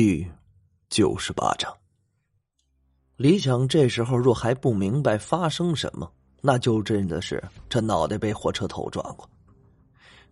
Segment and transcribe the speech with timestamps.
[0.00, 0.24] 第
[0.88, 1.76] 九十八章。
[3.16, 6.08] 李想这时候若还不明白发生什么，
[6.40, 9.28] 那就真的是这脑袋被火车头撞过。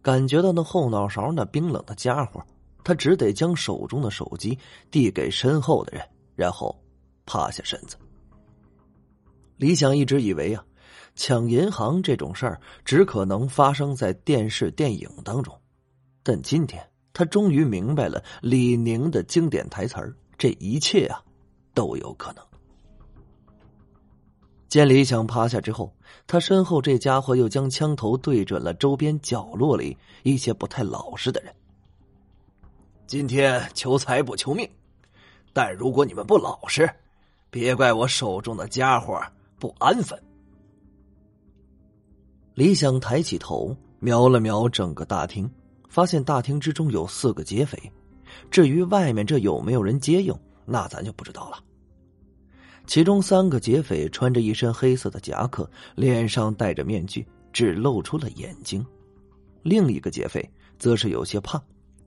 [0.01, 2.41] 感觉到那后脑勺那冰冷的家伙，
[2.85, 4.57] 他只得将手中的手机
[4.89, 6.73] 递给身后的人，然后
[7.25, 7.97] 趴下身子。
[9.57, 10.65] 李想一直以为啊，
[11.17, 15.61] 抢银行这种事儿只可能发生在电视电影当中，
[16.23, 16.89] 但今天。
[17.17, 21.25] 他终于明白了李宁的经典台词儿：“这一切啊，
[21.73, 22.45] 都有可能。”
[24.69, 25.91] 见李想趴下之后，
[26.27, 31.55] 他身后这家伙又将枪头对准了周边角落里一些不太老实的人。
[33.07, 34.69] 今天求财不求命，
[35.55, 36.87] 但如果你们不老实，
[37.49, 39.19] 别怪我手中的家伙
[39.59, 40.23] 不安分。
[42.53, 45.51] 李想抬起头，瞄了瞄整个大厅。
[45.89, 47.91] 发现大厅之中有四个劫匪，
[48.51, 51.59] 至于外面这有没有人接应，那咱就不知道了。
[52.87, 58.81] 其中三个劫匪穿着一身黑色的夹克，脸上戴着面具，只露出了眼睛；
[59.63, 61.61] 另一个劫匪则是有些胖，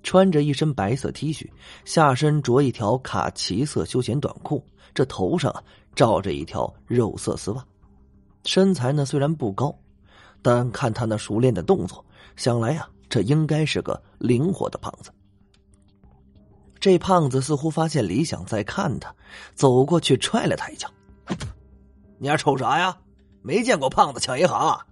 [0.04, 1.50] 穿着一身白色 T 恤，
[1.84, 5.62] 下身着一条卡其色休闲短裤，这头上啊
[5.96, 7.66] 罩着一条肉色丝袜，
[8.46, 9.78] 身材呢虽然不高，
[10.42, 12.06] 但看他那熟练的动作，
[12.38, 12.88] 想来呀。
[13.10, 15.12] 这应该是个灵活的胖子。
[16.80, 19.14] 这胖子似乎发现李想在看他，
[19.54, 20.90] 走过去踹了他一脚
[22.18, 22.98] ：“你丫瞅啥呀？
[23.42, 24.86] 没见过胖子抢银行啊！”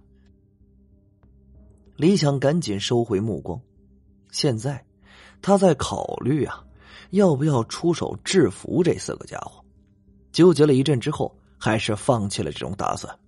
[1.96, 3.60] 李想赶紧收回目光，
[4.30, 4.84] 现在
[5.40, 6.62] 他在考虑啊，
[7.10, 9.64] 要不要出手制服这四个家伙。
[10.30, 13.18] 纠结了一阵之后，还是放弃了这种打算。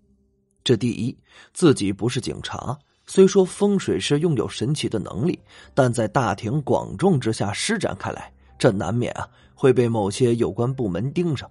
[0.63, 1.19] 这第一，
[1.55, 2.79] 自己不是警察。
[3.13, 5.37] 虽说风水师拥有神奇的能力，
[5.75, 11.51] 但在大庭广众之下施展开来，这难免啊会被某些有关部门盯上，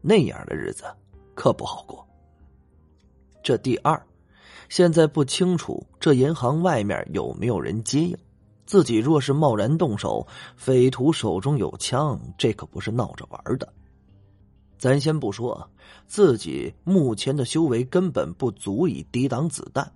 [0.00, 0.84] 那样的日子
[1.34, 2.06] 可不好过。
[3.42, 4.00] 这第二，
[4.68, 8.16] 现在不清楚这银行外面有没有人接应，
[8.64, 10.24] 自己若是贸然动手，
[10.54, 13.68] 匪徒手中有枪，这可不是闹着玩的。
[14.78, 15.68] 咱先不说，
[16.06, 19.92] 自己目前的修为根本不足以抵挡子弹。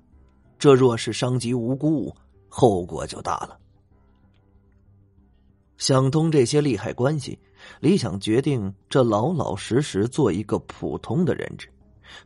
[0.59, 2.15] 这若是伤及无辜，
[2.49, 3.59] 后果就大了。
[5.77, 7.39] 想通这些利害关系，
[7.81, 11.69] 李想决定这老老实实做一个普通的人质，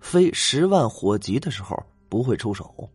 [0.00, 1.76] 非十万火急的时候
[2.08, 2.88] 不会出手。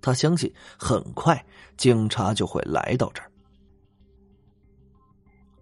[0.00, 1.44] 他相信很快
[1.76, 3.30] 警察就会来到这儿。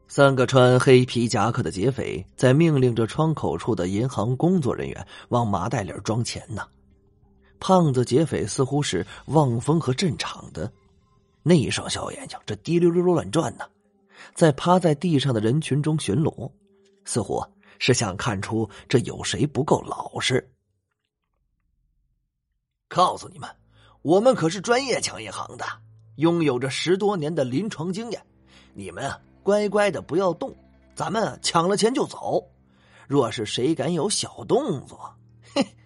[0.07, 6.63] 三个穿黑皮夹克的劫匪在命令着窗口处的银行工作人员往麻袋里装钱呢。
[7.67, 10.71] 胖子劫匪似乎是望风和镇场的，
[11.43, 13.65] 那一双小眼睛这滴溜溜乱转呢，
[14.35, 16.53] 在趴在地上的人群中巡逻，
[17.07, 17.43] 似乎
[17.79, 20.47] 是想看出这有谁不够老实。
[22.87, 23.49] 告诉你们，
[24.03, 25.65] 我们可是专业抢银行的，
[26.17, 28.23] 拥有着十多年的临床经验。
[28.75, 29.11] 你们
[29.43, 30.55] 乖乖的不要动，
[30.95, 32.47] 咱们抢了钱就走。
[33.09, 35.15] 若是谁敢有小动作，
[35.55, 35.67] 嘿。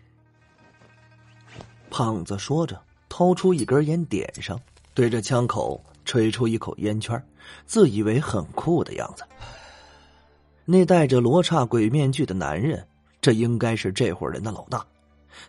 [1.91, 4.61] 胖子说着，掏出一根烟，点上，
[4.95, 7.23] 对着枪口吹出一口烟圈，
[7.67, 9.25] 自以为很酷的样子。
[10.65, 12.87] 那戴着罗刹鬼面具的男人，
[13.21, 14.87] 这应该是这伙人的老大。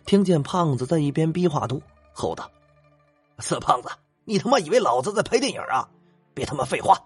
[0.06, 1.80] 听见胖子在一边逼话多，
[2.12, 2.50] 吼道
[3.38, 3.88] ：“死胖子，
[4.24, 5.88] 你他妈以为老子在拍电影啊？
[6.32, 6.96] 别他妈废话！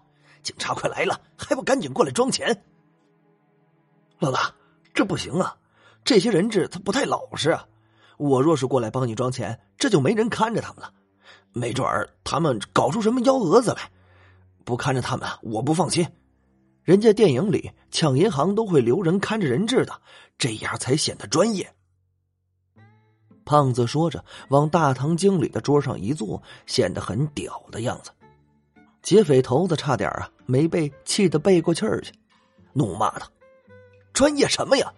[0.43, 2.63] 警察快来了，还不赶紧过来装钱？”
[4.21, 4.55] 老大，
[4.93, 5.57] 这不行啊！
[6.05, 7.67] 这些人质他不太老实啊。
[8.17, 10.93] 我若是过来帮你装钱，这就没人看着他们了，
[11.53, 13.91] 没准儿他们搞出什么幺蛾子来，
[14.65, 16.07] 不看着他们，我不放心。
[16.83, 20.01] 人家电影里抢银行都会留人看着人质的，
[20.37, 21.75] 这样才显得专业。
[23.45, 28.11] 胖子说着，往大堂经理的桌上一坐，显得很屌的样子。
[29.03, 32.13] 劫匪头子差点啊没被气得背过气儿去，
[32.73, 33.27] 怒骂道
[34.15, 34.93] ：“专业什么呀？”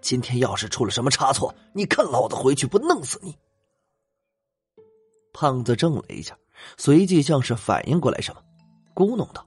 [0.00, 3.36] 今天要是出了什么差错，你看老子回去不弄死你！
[5.32, 6.36] 胖子怔了一下，
[6.76, 8.42] 随即像是反应过来什么，
[8.94, 9.46] 咕哝道：“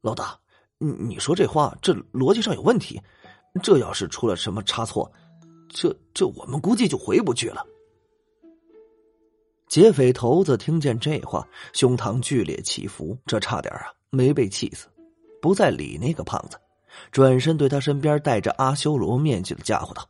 [0.00, 0.38] 老大，
[0.78, 3.00] 你你说这话，这逻辑上有问题。
[3.62, 5.10] 这要是出了什么差错，
[5.68, 7.64] 这这我们估计就回不去了。”
[9.68, 14.88] 劫匪头子听见这话，胸膛剧烈起伏，这差点啊没被气死，
[15.42, 16.58] 不再理那个胖子。
[17.10, 20.08] 转身对他身边戴着阿修罗面具的家伙道：“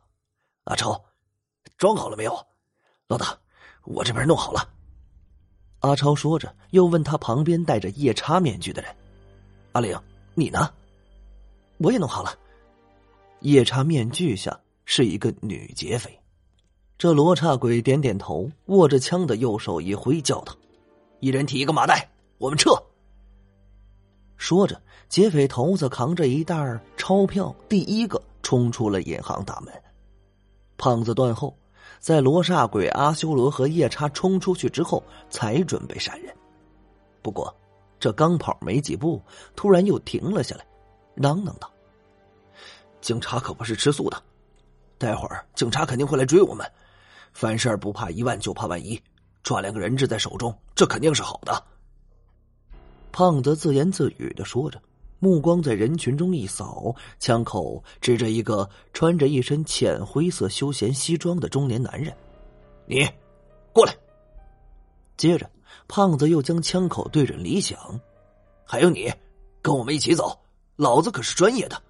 [0.65, 1.03] 阿超，
[1.77, 2.45] 装好了没有？
[3.07, 3.37] 老大，
[3.83, 4.69] 我这边弄好了。”
[5.81, 8.95] 阿超说着，又问他旁边戴着夜叉面具的人
[9.73, 9.99] ：“阿玲，
[10.33, 10.73] 你呢？”
[11.77, 12.33] 我也弄好了。
[13.41, 16.19] 夜叉面具下是一个女劫匪，
[16.97, 20.55] 这罗刹鬼点点头，握着枪的右手一挥，叫道
[21.19, 22.71] ：“一人提一个麻袋，我们撤。”
[24.37, 29.73] 说着，劫匪头子扛着一袋钞票，第一个冲出了银行大门。
[30.77, 31.57] 胖子断后，
[31.99, 36.35] 在罗刹鬼阿修罗和夜叉冲出去之后，才准备闪人。
[37.21, 37.55] 不过，
[37.99, 39.21] 这刚跑没几步，
[39.55, 40.65] 突然又停了下来，
[41.15, 41.71] 嚷嚷道
[43.01, 44.21] ：“警察可不是吃素的，
[44.97, 46.69] 待会儿警察肯定会来追我们。
[47.33, 49.01] 凡事不怕一万，就怕万一，
[49.43, 51.63] 抓两个人质在手中，这肯定是好的。”
[53.15, 54.77] 胖子自言自语的说着，
[55.19, 62.13] 目光在人群中一扫，枪口指着一个穿着一身浅灰色休闲西装的中年男人
[62.85, 63.07] ：“你，
[63.71, 63.95] 过来。”
[65.15, 65.49] 接着，
[65.87, 68.01] 胖子又将枪口对准李想
[68.67, 69.09] ：“还有你，
[69.61, 70.37] 跟我们一起走，
[70.75, 71.81] 老子可是专业的，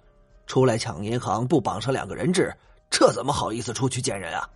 [0.46, 2.54] 出来抢银行不绑上两个人质，
[2.88, 4.48] 这怎么好意思出去见人啊？”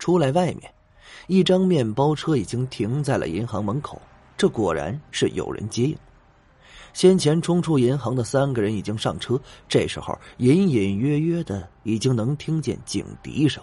[0.00, 0.74] 出来外面，
[1.28, 4.02] 一张面包车已经停在了银行门口。
[4.38, 5.98] 这果然是有人接应。
[6.94, 9.38] 先前冲出银行的三个人已经上车，
[9.68, 13.62] 这时候隐隐约约的已经能听见警笛声。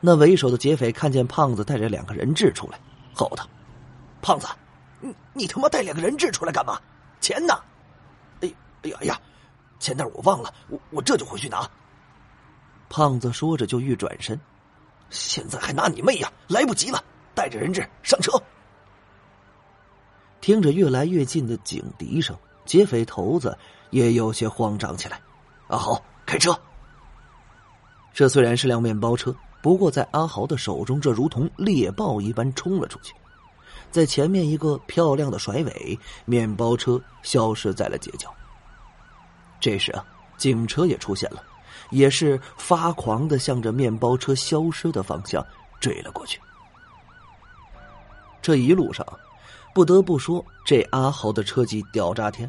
[0.00, 2.78] 那为首的劫匪看见胖子带着两个人质出来，
[3.12, 3.46] 吼道
[4.22, 4.46] ：“胖子，
[5.00, 6.80] 你你他妈带两个人质出来干嘛？
[7.20, 7.54] 钱呢
[8.40, 8.52] ？”“哎
[8.82, 9.20] 哎呀哎呀，
[9.78, 11.68] 钱袋我忘了，我我这就回去拿。”
[12.88, 14.38] 胖子说着就欲转身，
[15.10, 16.32] 现在还拿你妹呀！
[16.46, 17.02] 来不及了，
[17.34, 18.32] 带着人质上车。
[20.46, 23.58] 听着越来越近的警笛声，劫匪头子
[23.90, 25.20] 也有些慌张起来。
[25.66, 26.56] 阿豪，开车！
[28.14, 33.12] 这虽然是辆面包车，不过在阿豪的手中，这如同猎豹一般冲了出去。
[33.90, 38.32] 在前面一个漂亮的甩尾，面包车消失在了街角。
[39.58, 40.04] 这时啊，
[40.36, 41.42] 警车也出现了，
[41.90, 45.44] 也是发狂的向着面包车消失的方向
[45.80, 46.40] 追了过去。
[48.40, 49.04] 这一路上。
[49.76, 52.48] 不得不说，这阿豪的车技屌炸天，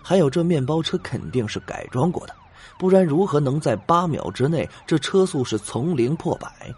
[0.00, 2.32] 还有这面包车肯定是改装过的，
[2.78, 6.72] 不然如何能在八秒之内，这车速是从零破百？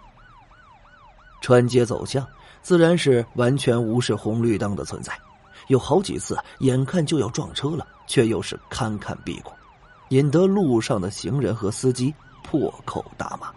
[1.43, 2.27] 穿街走巷，
[2.63, 5.13] 自然是完全无视红绿灯的存在，
[5.67, 9.53] 有好几次眼看就要撞车了，却又是堪堪避过，
[10.09, 13.53] 引得路上的行人和司机破口大骂。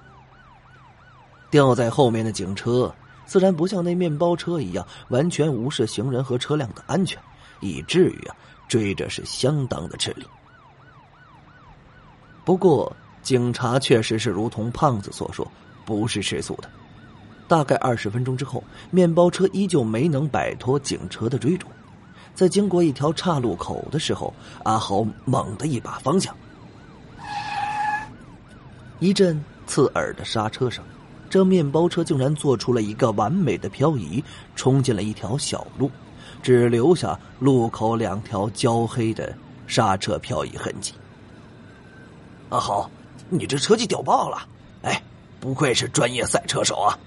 [1.49, 2.93] 掉在后面的警车。
[3.25, 7.19] 自然不像那面包车一样完全无视行人和车辆的安全，
[7.61, 8.35] 以至于啊
[8.67, 10.25] 追着是相当的吃力。
[12.45, 15.49] 不过警察确实是如同胖子所说，
[15.85, 16.69] 不是吃素的。
[17.47, 21.67] 大概二十分钟之后，面包车依旧没能摆脱警车的追逐，
[22.33, 24.33] 在经过一条岔路口的时候，
[24.63, 26.35] 阿豪猛地一把方向，
[28.99, 30.83] 一阵刺耳的刹车声。
[31.33, 34.23] 这面包车竟然做出了一个完美的漂移，
[34.55, 35.89] 冲进了一条小路，
[36.43, 39.35] 只留下路口两条焦黑的
[39.65, 40.93] 刹车漂移痕迹。
[42.49, 42.87] 阿豪，
[43.29, 44.47] 你这车技屌爆了！
[44.83, 45.01] 哎，
[45.39, 46.99] 不愧是专业赛车手啊！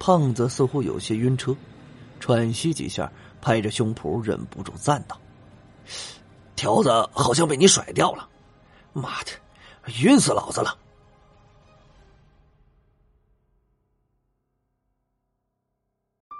[0.00, 1.54] 胖子似乎有些晕车，
[2.18, 3.08] 喘息几下，
[3.40, 5.16] 拍着胸脯，忍不住赞道
[6.56, 8.28] ：“条子好像被你甩掉了，
[8.92, 9.30] 妈的，
[10.02, 10.76] 晕死老子了！”